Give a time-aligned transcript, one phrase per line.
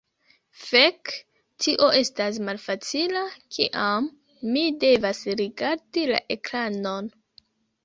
[0.59, 1.11] Fek,
[1.65, 3.21] tio estas malfacila
[3.57, 4.09] kiam
[4.57, 7.15] mi devas rigardi la ekranon.